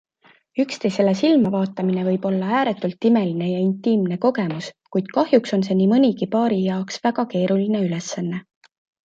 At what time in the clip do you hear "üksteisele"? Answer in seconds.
0.61-1.11